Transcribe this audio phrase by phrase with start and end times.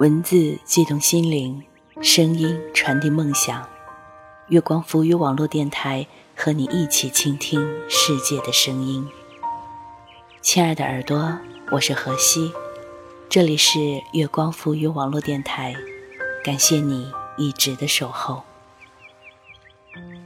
[0.00, 1.62] 文字悸动心灵，
[2.00, 3.68] 声音传递梦想。
[4.48, 9.06] 月光浮于网络电台和你一起倾听世界的声音。
[10.40, 11.38] 亲爱的耳朵，
[11.70, 12.50] 我是何西，
[13.28, 13.78] 这里是
[14.14, 15.76] 月光浮于网络电台，
[16.42, 18.42] 感谢你一直的守候。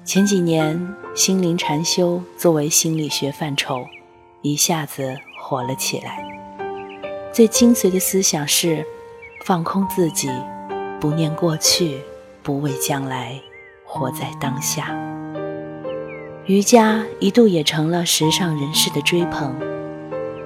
[0.04, 3.84] 前几年，心灵禅修作为心理学范畴，
[4.41, 6.24] 一下子火了起来。
[7.32, 8.86] 最精髓的思想是。
[9.44, 10.30] 放空自己，
[10.98, 12.00] 不念过去，
[12.42, 13.38] 不畏将来，
[13.84, 14.88] 活在当下。
[16.46, 19.54] 瑜伽一度也成了时尚人士的追捧，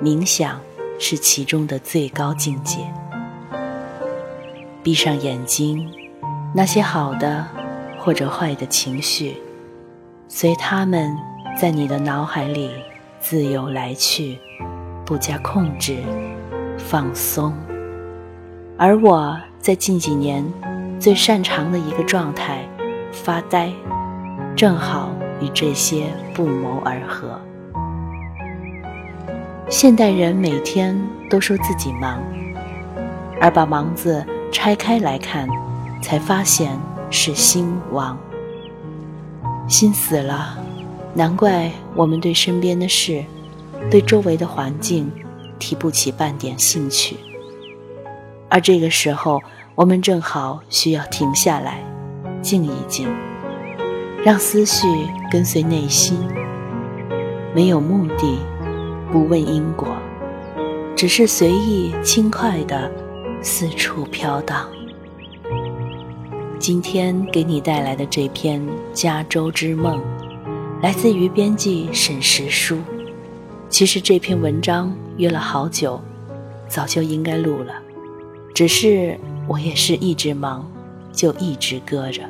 [0.02, 0.60] 冥想
[0.98, 2.78] 是其中的最高境界。
[4.82, 5.88] 闭上眼睛，
[6.52, 7.46] 那些好的
[8.00, 9.36] 或者坏的情绪，
[10.26, 11.16] 随他们
[11.56, 12.72] 在你的脑海里
[13.20, 14.36] 自由来去，
[15.06, 16.02] 不加控制，
[16.76, 17.54] 放松。
[18.80, 20.44] 而我在近几年
[21.00, 22.64] 最擅长的一个状态——
[23.10, 23.72] 发呆，
[24.54, 27.40] 正好与这些不谋而合。
[29.68, 30.96] 现代人每天
[31.28, 32.22] 都说自己忙，
[33.40, 35.48] 而把“忙”字拆开来看，
[36.00, 36.78] 才发现
[37.10, 38.16] 是心亡。
[39.66, 40.56] 心死了，
[41.14, 43.24] 难怪我们对身边的事、
[43.90, 45.10] 对周围的环境
[45.58, 47.16] 提不起半点兴趣。
[48.48, 49.42] 而这个时候，
[49.74, 51.84] 我们正好需要停下来，
[52.40, 53.06] 静一静，
[54.24, 54.86] 让思绪
[55.30, 56.18] 跟随内心，
[57.54, 58.38] 没有目的，
[59.12, 59.88] 不问因果，
[60.96, 62.90] 只是随意轻快的
[63.42, 64.66] 四处飘荡。
[66.58, 68.60] 今天给你带来的这篇
[68.92, 70.00] 《加州之梦》，
[70.82, 72.78] 来自于编辑沈石书。
[73.68, 76.00] 其实这篇文章约了好久，
[76.66, 77.74] 早就应该录了。
[78.58, 80.68] 只是我也是一直忙，
[81.12, 82.22] 就一直搁着。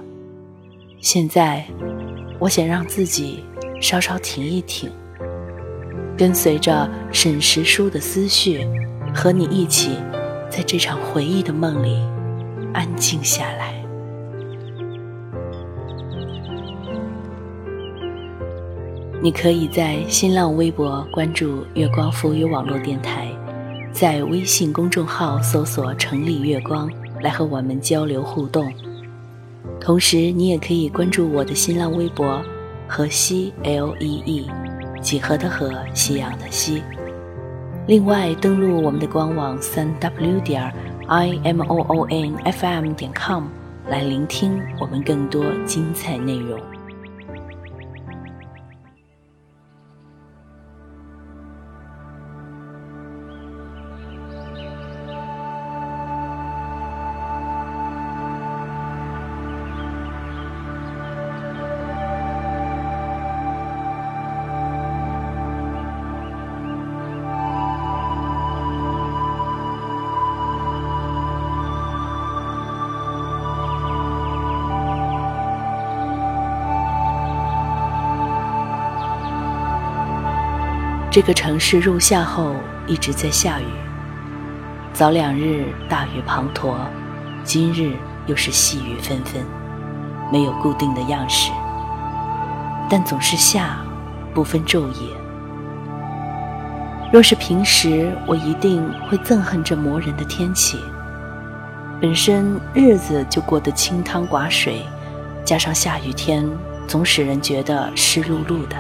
[1.00, 1.65] 现在，
[2.39, 3.43] 我想让自己
[3.81, 4.91] 稍稍停一停，
[6.19, 8.69] 跟随着沈石书的思绪，
[9.15, 9.93] 和你一起
[10.50, 11.97] 在这场回忆的梦里
[12.75, 13.83] 安静下来。
[19.22, 23.28] 你可以在新浪微博关注“月光浮语网络电台”。
[23.98, 26.88] 在微信公众号搜索“城里月光”
[27.20, 28.72] 来和我们交流互动，
[29.81, 32.41] 同时你也可以关注我的新浪微博
[32.86, 34.48] “河西 L E E”，
[35.03, 36.81] 几何的河，夕阳的西。
[37.88, 40.72] 另外，登录我们的官网三 W 点
[41.09, 43.47] I M O O N F M 点 com
[43.88, 46.56] 来聆听我们更多精彩内容。
[81.19, 82.55] 这个城市入夏后
[82.87, 83.65] 一直在下雨，
[84.93, 86.77] 早两日大雨滂沱，
[87.43, 87.97] 今日
[88.27, 89.45] 又是细雨纷纷，
[90.31, 91.51] 没有固定的样式，
[92.89, 93.81] 但总是下，
[94.33, 95.11] 不分昼夜。
[97.12, 100.78] 若是平时，我一定会憎恨这磨人的天气。
[102.01, 104.87] 本身日子就过得清汤寡水，
[105.45, 106.49] 加上下雨天，
[106.87, 108.77] 总使人觉得湿漉漉的。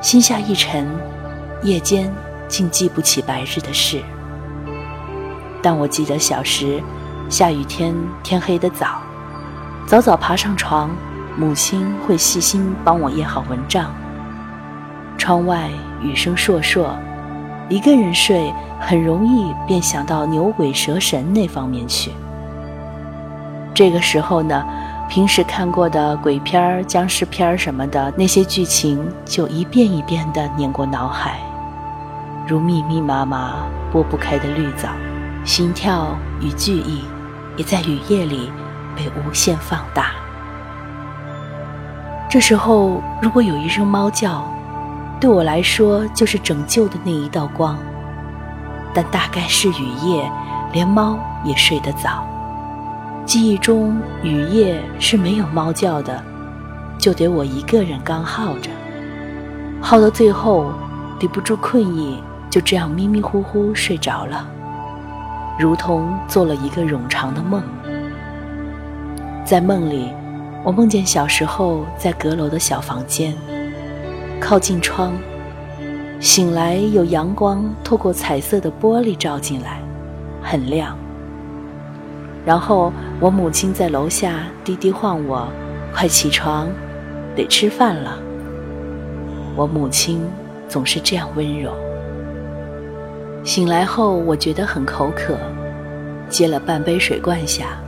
[0.00, 0.88] 心下一沉，
[1.62, 2.10] 夜间
[2.48, 4.02] 竟记不起白日的事。
[5.62, 6.82] 但我记得小时，
[7.28, 9.02] 下雨天天黑得早，
[9.86, 10.88] 早早爬上床，
[11.36, 13.94] 母亲会细心帮我掖好蚊帐。
[15.18, 15.68] 窗外
[16.00, 16.86] 雨声烁烁，
[17.68, 18.50] 一个人睡
[18.80, 22.10] 很容易便想到牛鬼蛇神那方面去。
[23.74, 24.64] 这个时候呢？
[25.10, 31.40] 平时看过的鬼片、僵尸片什么的那些剧情，就一遍一遍地碾过脑海，
[32.46, 33.56] 如密密麻麻
[33.90, 34.88] 拨不开的绿藻，
[35.44, 37.02] 心跳与剧意
[37.56, 38.52] 也在雨夜里
[38.94, 40.12] 被无限放大。
[42.28, 44.44] 这时候，如果有一声猫叫，
[45.18, 47.76] 对我来说就是拯救的那一道光。
[48.94, 50.30] 但大概是雨夜，
[50.72, 52.24] 连猫也睡得早。
[53.30, 56.20] 记忆中雨夜是没有猫叫的，
[56.98, 58.68] 就得我一个人干耗着，
[59.80, 60.72] 耗到最后
[61.16, 64.50] 抵不住困意，就这样迷迷糊糊睡着了。
[65.60, 67.62] 如同做了一个冗长的梦。
[69.44, 70.12] 在梦里，
[70.64, 73.32] 我梦见小时候在阁楼的小房间，
[74.40, 75.12] 靠近窗，
[76.18, 79.80] 醒来有阳光透过彩色的玻璃照进来，
[80.42, 80.98] 很亮。
[82.44, 85.46] 然后我母亲在楼下低低唤我
[85.94, 86.68] ：“快起床，
[87.36, 88.18] 得吃饭了。”
[89.56, 90.22] 我母亲
[90.68, 91.72] 总是这样温柔。
[93.44, 95.36] 醒来后，我觉得很口渴，
[96.28, 97.78] 接了半杯水灌下，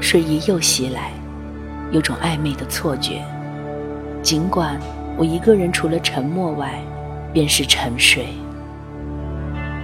[0.00, 1.12] 睡意又袭来，
[1.90, 3.22] 有种暧昧的错觉。
[4.22, 4.78] 尽管
[5.16, 6.80] 我一个人除了沉默外，
[7.32, 8.26] 便是沉睡。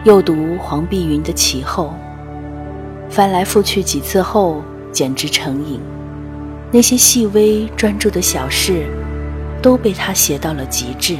[0.05, 1.93] 又读黄碧云的其后，
[3.11, 4.63] 翻来覆去几次后，
[4.93, 5.81] 简直成瘾。
[6.71, 8.87] 那些细微专注的小事，
[9.61, 11.17] 都被他写到了极致。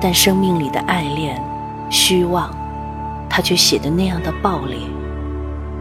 [0.00, 1.42] 但生命里的爱恋、
[1.90, 2.54] 虚妄。
[3.30, 4.76] 他却写的那样的暴烈，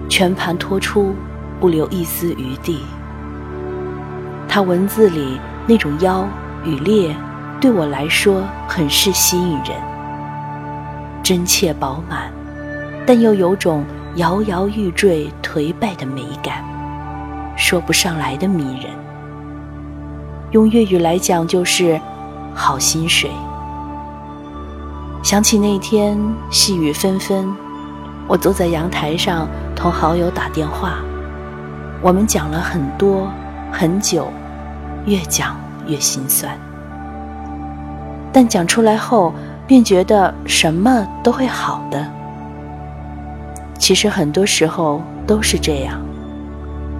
[0.07, 1.13] 全盘托出，
[1.59, 2.79] 不留一丝余地。
[4.47, 5.37] 他文字里
[5.67, 6.25] 那种妖
[6.63, 7.13] 与烈，
[7.59, 9.75] 对我来说很是吸引人，
[11.21, 12.31] 真切饱满，
[13.05, 13.83] 但又有种
[14.15, 16.63] 摇摇欲坠、颓败的美感，
[17.55, 18.91] 说不上来的迷人。
[20.51, 21.99] 用粤语来讲，就是
[22.53, 23.31] 好心水。
[25.23, 26.19] 想起那天
[26.49, 27.55] 细雨纷纷，
[28.27, 30.95] 我坐在阳台上同好友打电话，
[32.01, 33.31] 我们讲了很多
[33.71, 34.27] 很久，
[35.05, 35.55] 越讲
[35.87, 36.53] 越心酸。
[38.33, 39.33] 但讲出来后，
[39.65, 42.05] 便觉得什么都会好的。
[43.81, 45.99] 其实很多时候都是这样，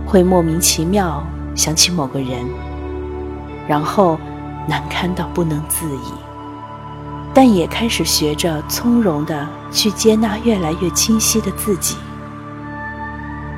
[0.03, 1.23] 会莫名其妙
[1.53, 2.43] 想起某个人，
[3.67, 4.17] 然后
[4.67, 6.11] 难堪到不能自已。
[7.35, 11.97] 但也开始学着从容的去接纳越来越清晰的自己，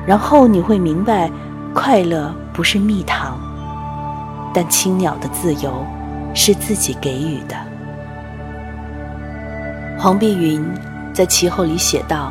[0.06, 1.30] 然后你会明白，
[1.72, 3.38] 快乐不是蜜糖，
[4.52, 5.72] 但青鸟的自由
[6.34, 7.56] 是自己给予的。
[9.98, 10.62] 黄碧云
[11.14, 12.30] 在其后里写道：“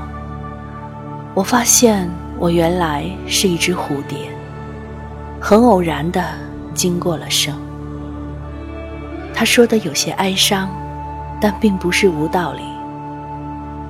[1.33, 4.17] 我发现我原来是一只蝴蝶，
[5.39, 6.23] 很偶然的
[6.73, 7.55] 经过了生。”
[9.33, 10.69] 他说的有些哀伤。
[11.41, 12.61] 但并不是无道理。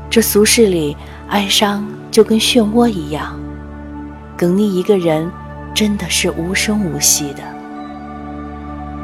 [0.09, 0.97] 这俗世里，
[1.29, 3.39] 哀伤就跟漩涡一样，
[4.35, 5.29] 哽溺一个人，
[5.71, 7.43] 真的是无声无息的。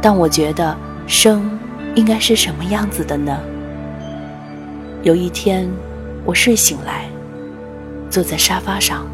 [0.02, 0.76] 但我觉得，
[1.06, 1.60] 生
[1.94, 3.38] 应该是什么样子的呢？
[5.04, 5.70] 有一天，
[6.26, 7.06] 我睡醒来，
[8.10, 9.06] 坐在沙发上，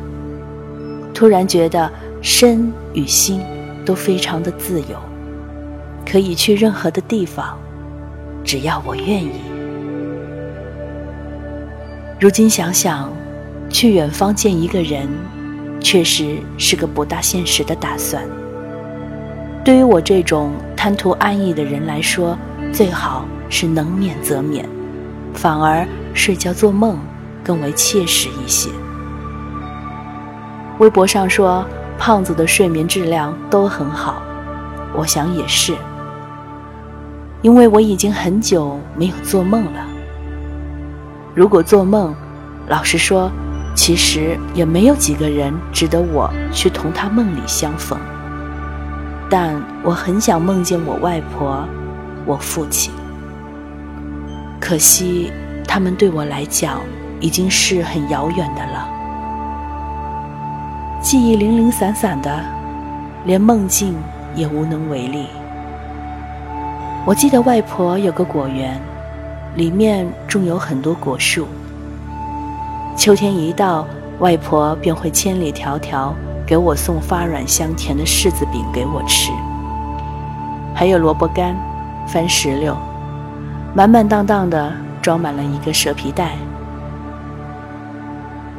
[1.14, 3.42] 突然觉得身与心
[3.86, 4.98] 都非常的自由，
[6.06, 7.58] 可以去任何的地方。
[8.44, 9.32] 只要我愿意。
[12.20, 13.12] 如今想想，
[13.70, 15.10] 去远方见一个人，
[15.80, 18.24] 确实是个不大现实的打算。
[19.64, 22.38] 对于我这种贪图安逸的人来说，
[22.72, 24.64] 最好是能免则免，
[25.34, 27.00] 反而睡觉做梦
[27.46, 28.70] 更为切实一些。
[30.80, 31.64] 微博上说，
[31.98, 34.22] 胖子的睡眠质量都很好，
[34.94, 35.74] 我想也是。
[37.42, 39.86] 因为我已经很久没有做梦了。
[41.36, 42.16] 如果做梦，
[42.68, 43.32] 老实说，
[43.76, 48.00] 其实也没有几个人值得我去同他梦里相逢。
[49.30, 51.64] 但我很想梦见我外婆、
[52.26, 52.92] 我父亲。
[54.60, 55.32] 可惜，
[55.68, 56.82] 他们对我来讲
[57.20, 58.88] 已经是很遥远的了，
[61.02, 62.44] 记忆零零散散的，
[63.26, 63.96] 连梦境
[64.36, 65.28] 也无能为力。
[67.06, 68.80] 我记得外婆有个果园，
[69.56, 71.48] 里面种有很多果树。
[72.98, 73.86] 秋天一到，
[74.20, 76.12] 外婆便会千里迢迢
[76.46, 79.32] 给我送发软香甜的柿子饼给我吃，
[80.74, 81.56] 还有萝卜干、
[82.08, 82.76] 番石榴，
[83.74, 86.32] 满满当当的装满了一个蛇皮袋。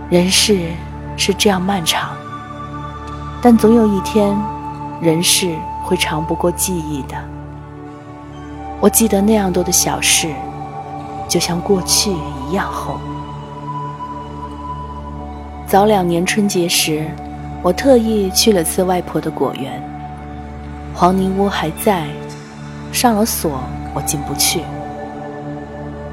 [0.08, 0.68] 人世
[1.16, 2.10] 是这样漫长，
[3.42, 4.38] 但总有一天，
[5.00, 7.16] 人世会长不过记忆的。
[8.78, 10.28] 我记得那样多的小事，
[11.26, 12.12] 就像过去
[12.48, 13.00] 一样厚。
[15.66, 17.04] 早两年春节时，
[17.60, 19.82] 我特意去了次外婆的果园。
[20.94, 22.06] 黄泥屋还在，
[22.92, 23.58] 上了锁，
[23.92, 24.60] 我进不去。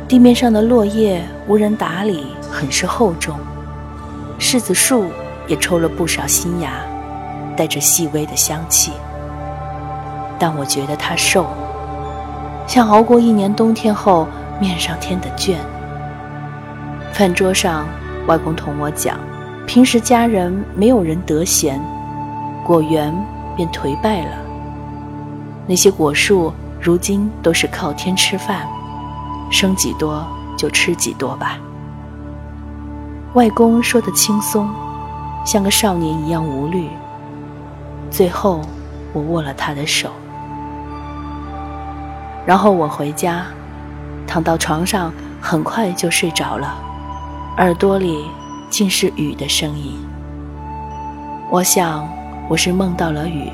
[0.07, 3.37] 地面上的落叶无人打理，很是厚重。
[4.43, 5.05] 柿子树
[5.47, 6.73] 也抽了不少新芽，
[7.55, 8.91] 带着细微的香气。
[10.37, 11.47] 但我觉得它瘦。
[12.67, 14.27] 像熬过一年冬天后
[14.59, 15.55] 面上添的倦。
[17.13, 17.87] 饭桌上，
[18.27, 19.17] 外公同我讲，
[19.65, 21.81] 平时家人没有人得闲，
[22.65, 23.15] 果园
[23.55, 24.31] 便颓败了。
[25.65, 28.67] 那些果树如今都是靠天吃饭，
[29.49, 31.57] 生几多就吃几多吧。
[33.33, 34.69] 外公说的轻松，
[35.43, 36.87] 像个少年一样无虑。
[38.11, 38.61] 最后，
[39.11, 40.11] 我握了他的手，
[42.45, 43.45] 然后我回家，
[44.27, 45.11] 躺到床上，
[45.41, 46.75] 很快就睡着了，
[47.57, 48.23] 耳朵里
[48.69, 49.97] 尽是雨的声音。
[51.49, 52.07] 我想，
[52.47, 53.49] 我是梦到了雨。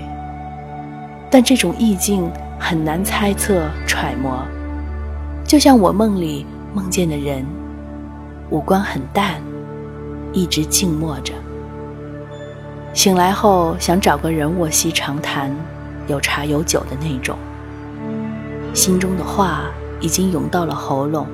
[1.31, 4.43] 但这种意境很难猜测揣摩，
[5.45, 7.45] 就像我梦里梦见的人，
[8.49, 9.35] 五官很淡，
[10.33, 11.33] 一直静默着。
[12.93, 15.55] 醒来后想找个人卧膝长谈，
[16.07, 17.37] 有茶有酒的那种。
[18.73, 19.63] 心中的话
[19.99, 21.27] 已经涌到了喉咙，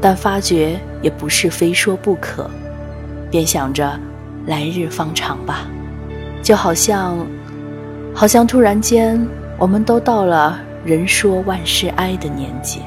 [0.00, 2.48] 但发觉也不是非说不可，
[3.30, 3.98] 便想着
[4.46, 5.66] 来日方长吧，
[6.42, 7.16] 就好像。
[8.14, 9.26] 好像突然间，
[9.56, 12.82] 我们都到了人说万事哀的年纪，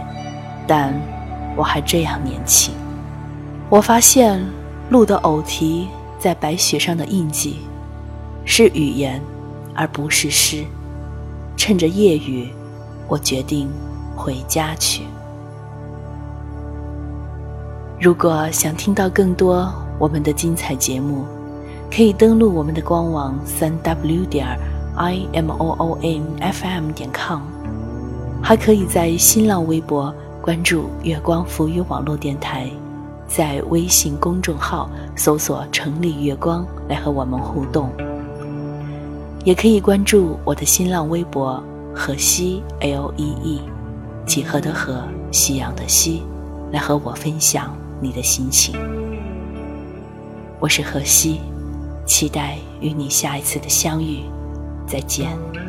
[0.67, 0.93] 但
[1.55, 2.75] 我还这样年轻。
[3.67, 4.39] 我发现
[4.89, 5.87] 路的偶题
[6.19, 7.57] 在白雪上的印记，
[8.45, 9.21] 是语言，
[9.73, 10.63] 而不是诗。
[11.57, 12.49] 趁着夜雨，
[13.07, 13.69] 我决定
[14.15, 15.03] 回家去。
[17.99, 21.25] 如果想听到更多我们的精彩节目，
[21.89, 24.47] 可以登录我们的官网三 w 点。
[24.97, 27.41] i m o o n f m 点 com，
[28.41, 32.69] 还可以在新浪微博关注月光浮语网络电台，
[33.27, 37.89] 在微信公众号搜索“城里月光”来和我们互动，
[39.43, 41.61] 也可以关注我的新浪微博
[41.93, 43.61] “河西 L E E”，
[44.25, 46.23] 几何的河，夕阳的夕，
[46.71, 48.75] 来和我分享你的心情。
[50.59, 51.41] 我是河西，
[52.05, 54.23] 期待与你下一次的相遇。
[54.87, 55.64] 再见。